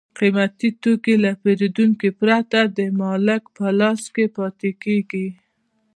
[0.17, 5.27] قیمتي توکي له پېرودونکو پرته د مالک په لاس کې پاتې کېږي